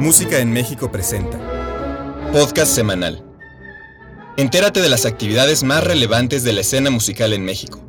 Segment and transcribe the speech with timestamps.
[0.00, 1.38] Música en México presenta.
[2.32, 3.22] Podcast semanal.
[4.38, 7.80] Entérate de las actividades más relevantes de la escena musical en México.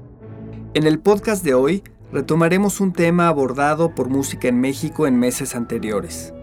[0.74, 5.56] En el podcast de hoy retomaremos un tema abordado por Música en México en meses
[5.56, 6.34] anteriores.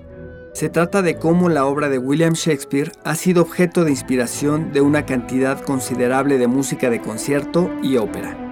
[0.55, 4.81] Se trata de cómo la obra de William Shakespeare ha sido objeto de inspiración de
[4.81, 8.48] una cantidad considerable de música de concierto y ópera.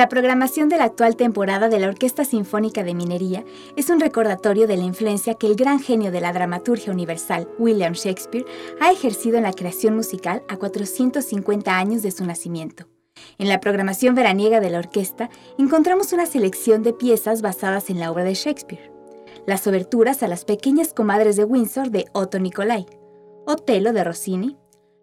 [0.00, 3.44] La programación de la actual temporada de la Orquesta Sinfónica de Minería
[3.76, 7.92] es un recordatorio de la influencia que el gran genio de la dramaturgia universal, William
[7.92, 8.46] Shakespeare,
[8.80, 12.86] ha ejercido en la creación musical a 450 años de su nacimiento.
[13.36, 18.10] En la programación veraniega de la orquesta encontramos una selección de piezas basadas en la
[18.10, 18.90] obra de Shakespeare.
[19.46, 22.86] Las oberturas a las pequeñas comadres de Windsor de Otto Nicolai,
[23.44, 24.56] Otelo de Rossini,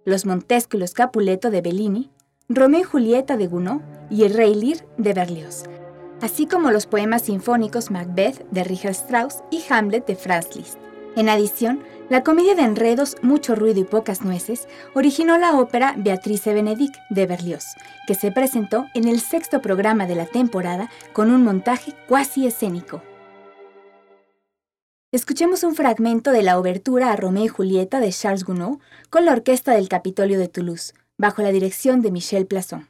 [0.06, 2.10] Los Montesco y los Capuleto de Bellini,
[2.50, 5.64] Romeo y Julieta de Gounod y El Rey Lear de Berlioz,
[6.22, 10.78] así como los poemas sinfónicos Macbeth de Richard Strauss y Hamlet de Franz Liszt.
[11.18, 16.54] En adición, la comedia de enredos Mucho ruido y pocas nueces originó la ópera Beatrice
[16.54, 17.66] Benedict de Berlioz,
[18.08, 23.02] que se presentó en el sexto programa de la temporada con un montaje cuasi escénico.
[25.12, 29.34] Escuchemos un fragmento de la obertura a Romeo y Julieta de Charles Gounod con la
[29.34, 32.88] orquesta del Capitolio de Toulouse, bajo la dirección de Michel Plasson.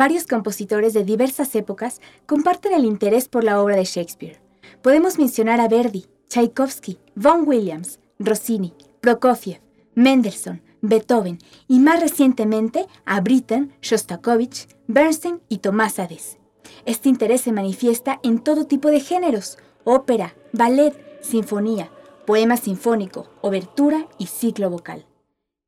[0.00, 4.40] Varios compositores de diversas épocas comparten el interés por la obra de Shakespeare.
[4.80, 9.60] Podemos mencionar a Verdi, Tchaikovsky, Vaughan Williams, Rossini, Prokofiev,
[9.94, 11.36] Mendelssohn, Beethoven
[11.68, 16.38] y más recientemente a Britten, Shostakovich, Bernstein y Tomás Hades.
[16.86, 21.90] Este interés se manifiesta en todo tipo de géneros, ópera, ballet, sinfonía,
[22.26, 25.04] poema sinfónico, obertura y ciclo vocal.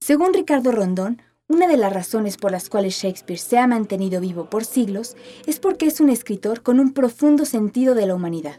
[0.01, 1.21] Según Ricardo Rondón,
[1.53, 5.17] una de las razones por las cuales Shakespeare se ha mantenido vivo por siglos
[5.47, 8.59] es porque es un escritor con un profundo sentido de la humanidad.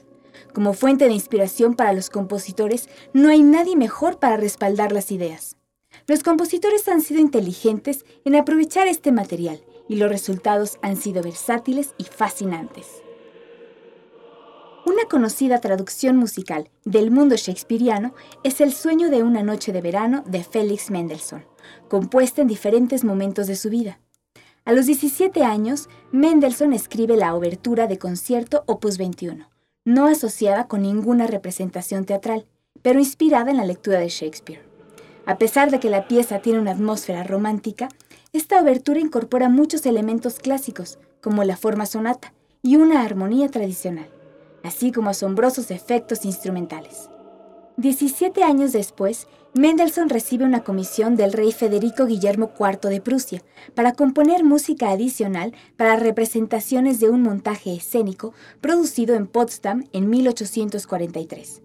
[0.54, 5.58] Como fuente de inspiración para los compositores, no hay nadie mejor para respaldar las ideas.
[6.06, 11.96] Los compositores han sido inteligentes en aprovechar este material y los resultados han sido versátiles
[11.98, 13.03] y fascinantes.
[14.86, 18.14] Una conocida traducción musical del mundo shakespeariano
[18.44, 21.46] es El sueño de una noche de verano de Félix Mendelssohn,
[21.88, 24.02] compuesta en diferentes momentos de su vida.
[24.66, 29.50] A los 17 años, Mendelssohn escribe la obertura de concierto Opus 21,
[29.86, 32.46] no asociada con ninguna representación teatral,
[32.82, 34.66] pero inspirada en la lectura de Shakespeare.
[35.26, 37.88] A pesar de que la pieza tiene una atmósfera romántica,
[38.34, 44.10] esta obertura incorpora muchos elementos clásicos, como la forma sonata y una armonía tradicional,
[44.64, 47.10] así como asombrosos efectos instrumentales.
[47.78, 53.44] 17 años después, Mendelssohn recibe una comisión del rey Federico Guillermo IV de Prusia
[53.76, 61.62] para componer música adicional para representaciones de un montaje escénico producido en Potsdam en 1843.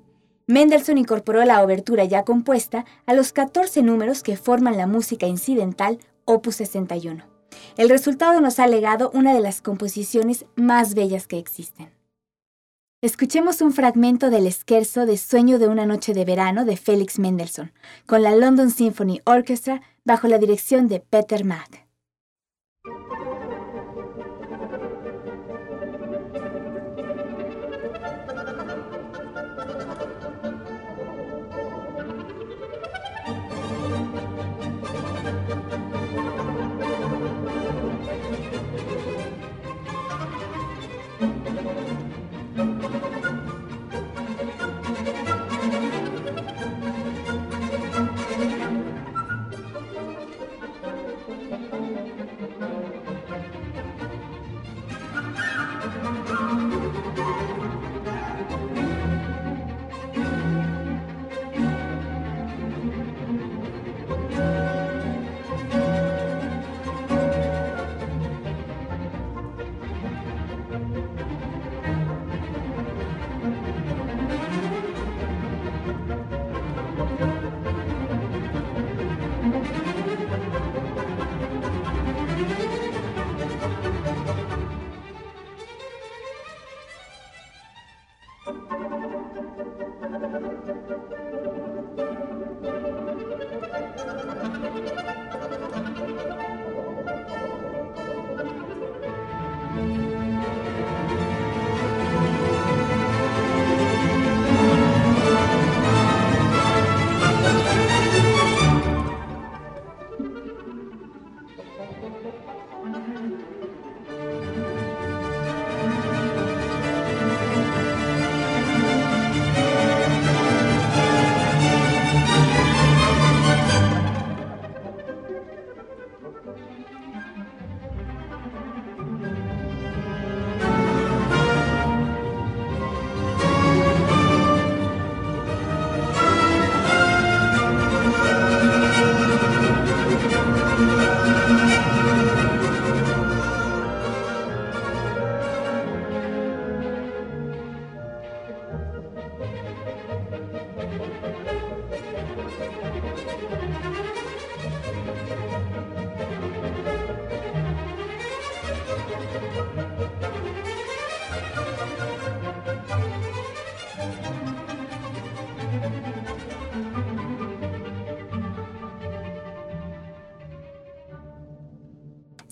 [0.46, 5.98] Mendelssohn incorporó la obertura ya compuesta a los 14 números que forman la música incidental
[6.24, 7.24] Opus 61.
[7.76, 11.97] El resultado nos ha legado una de las composiciones más bellas que existen.
[13.00, 17.70] Escuchemos un fragmento del esquerzo de Sueño de una noche de verano de Felix Mendelssohn,
[18.06, 21.87] con la London Symphony Orchestra bajo la dirección de Peter Mack.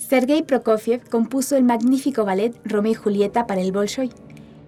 [0.07, 4.09] Sergei Prokofiev compuso el magnífico ballet Romeo y Julieta para el Bolshoi.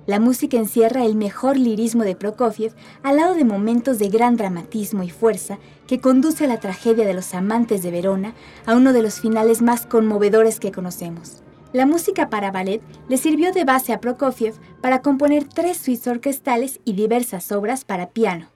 [0.05, 5.01] La música encierra el mejor lirismo de Prokofiev al lado de momentos de gran dramatismo
[5.03, 8.33] y fuerza que conduce a la tragedia de los amantes de Verona
[8.65, 11.41] a uno de los finales más conmovedores que conocemos.
[11.71, 16.81] La música para ballet le sirvió de base a Prokofiev para componer tres suites orquestales
[16.83, 18.49] y diversas obras para piano.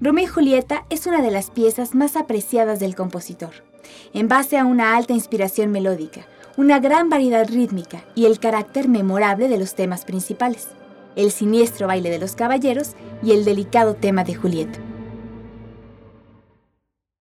[0.00, 3.68] Romeo y Julieta es una de las piezas más apreciadas del compositor
[4.14, 9.48] en base a una alta inspiración melódica, una gran variedad rítmica y el carácter memorable
[9.48, 10.68] de los temas principales,
[11.16, 14.78] el siniestro baile de los caballeros y el delicado tema de Julieta.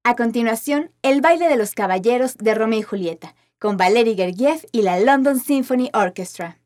[0.03, 4.81] A continuación, el baile de los caballeros de Romeo y Julieta, con Valery Gergiev y
[4.81, 6.58] la London Symphony Orchestra.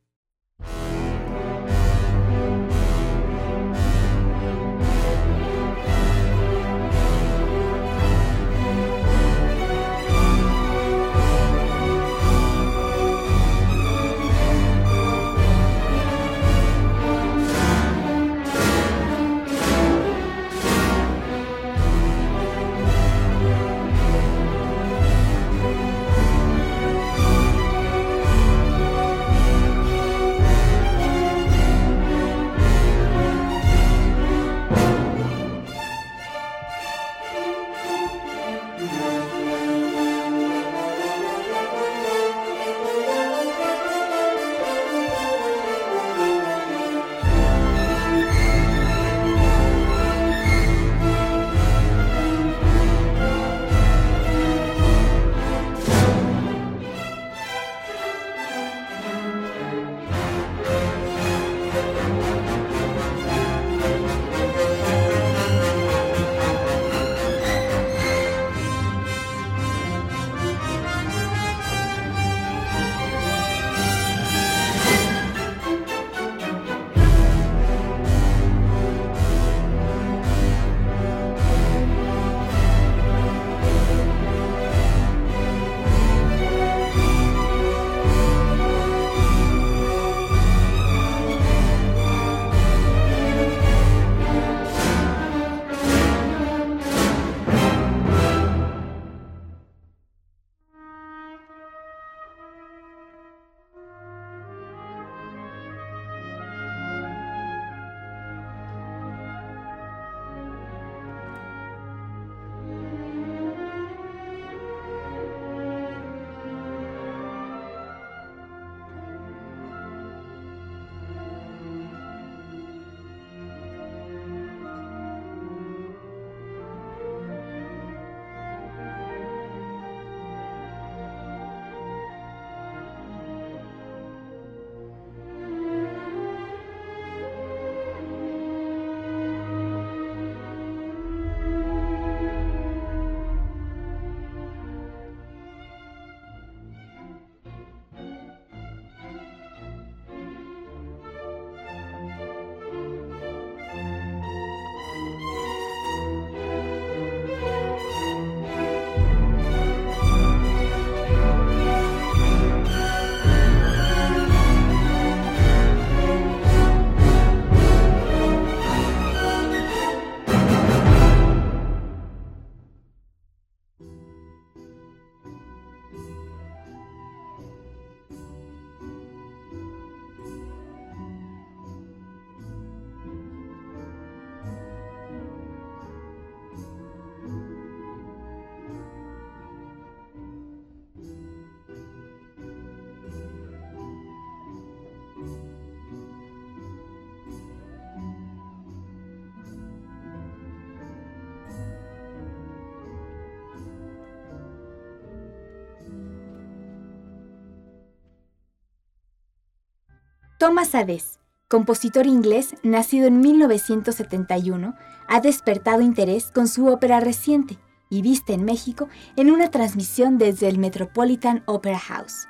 [210.44, 214.76] Thomas Hades, compositor inglés nacido en 1971,
[215.08, 217.58] ha despertado interés con su ópera reciente
[217.90, 222.28] y vista en México en una transmisión desde el Metropolitan Opera House.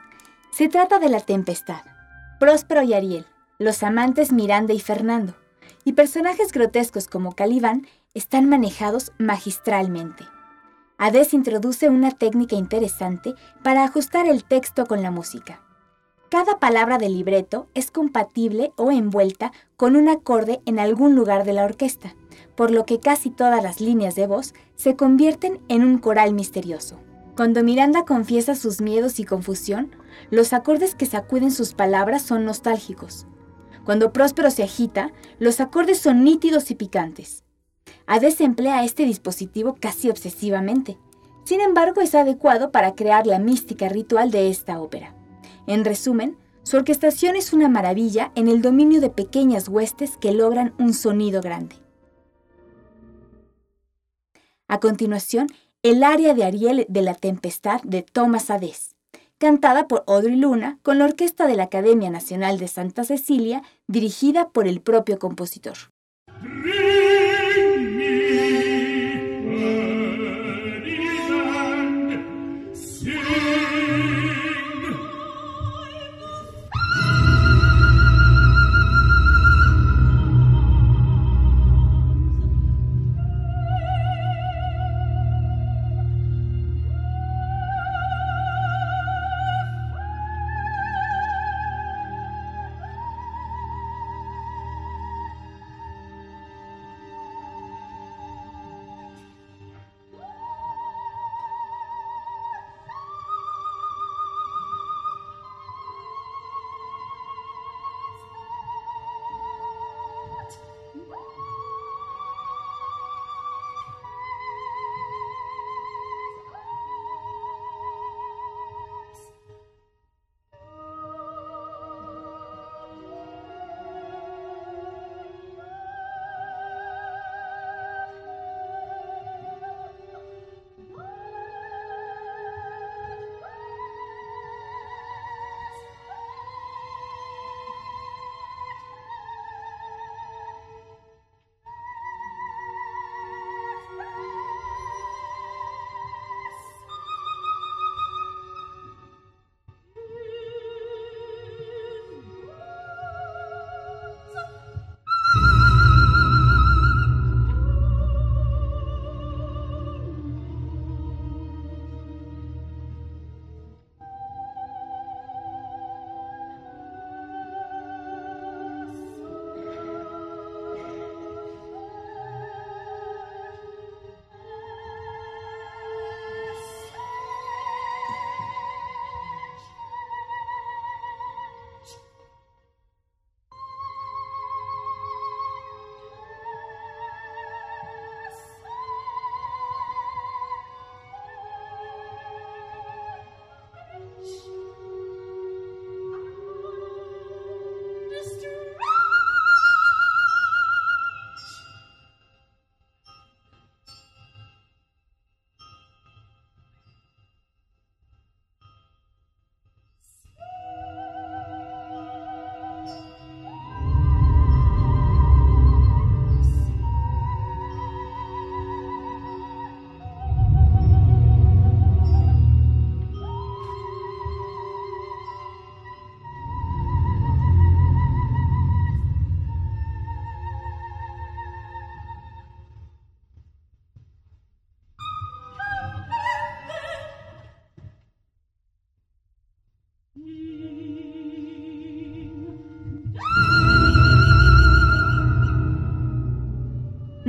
[0.51, 1.81] Se trata de La Tempestad,
[2.39, 3.25] Próspero y Ariel,
[3.57, 5.33] los amantes Miranda y Fernando,
[5.83, 10.23] y personajes grotescos como Calibán están manejados magistralmente.
[10.99, 15.63] Hades introduce una técnica interesante para ajustar el texto con la música.
[16.33, 21.53] Cada palabra del libreto es compatible o envuelta con un acorde en algún lugar de
[21.53, 22.15] la orquesta,
[22.55, 26.97] por lo que casi todas las líneas de voz se convierten en un coral misterioso.
[27.35, 29.95] Cuando Miranda confiesa sus miedos y confusión,
[30.31, 33.27] los acordes que sacuden sus palabras son nostálgicos.
[33.85, 37.43] Cuando Próspero se agita, los acordes son nítidos y picantes.
[38.07, 40.97] Hades emplea este dispositivo casi obsesivamente.
[41.43, 45.13] Sin embargo, es adecuado para crear la mística ritual de esta ópera.
[45.67, 50.73] En resumen, su orquestación es una maravilla en el dominio de pequeñas huestes que logran
[50.77, 51.75] un sonido grande.
[54.67, 55.47] A continuación,
[55.83, 58.95] el aria de Ariel de la Tempestad de Thomas Hades,
[59.37, 64.49] cantada por Audrey Luna con la orquesta de la Academia Nacional de Santa Cecilia, dirigida
[64.49, 65.75] por el propio compositor.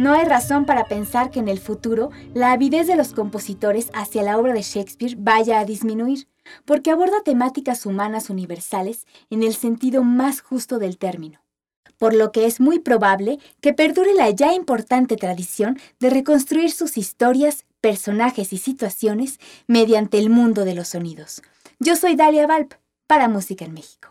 [0.05, 4.23] No hay razón para pensar que en el futuro la avidez de los compositores hacia
[4.23, 6.29] la obra de Shakespeare vaya a disminuir,
[6.67, 11.40] porque aborda temáticas humanas universales en el sentido más justo del término
[11.97, 16.99] por lo que es muy probable que perdure la ya importante tradición de reconstruir sus
[16.99, 19.38] historias, personajes y situaciones
[19.69, 21.40] mediante el mundo de los sonidos.
[21.79, 22.75] Yo soy Dalia Valp,
[23.07, 24.11] para Música en México.